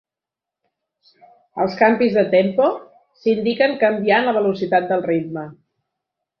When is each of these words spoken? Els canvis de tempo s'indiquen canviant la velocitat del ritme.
Els 1.65 1.75
canvis 1.81 2.17
de 2.21 2.25
tempo 2.33 2.71
s'indiquen 3.21 3.79
canviant 3.87 4.29
la 4.31 4.37
velocitat 4.41 4.93
del 4.93 5.09
ritme. 5.13 5.49